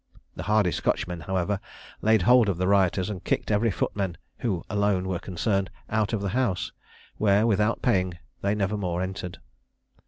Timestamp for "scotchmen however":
0.71-1.59